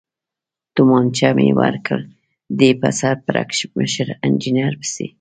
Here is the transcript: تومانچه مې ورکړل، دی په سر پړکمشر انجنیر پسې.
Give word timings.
تومانچه 0.75 1.29
مې 1.35 1.49
ورکړل، 1.59 2.03
دی 2.59 2.71
په 2.81 2.89
سر 2.99 3.15
پړکمشر 3.25 4.07
انجنیر 4.25 4.73
پسې. 4.81 5.07